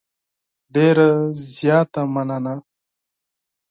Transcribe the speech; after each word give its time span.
ډېره 0.73 1.07
زیاته 1.57 2.01
مننه. 2.13 2.55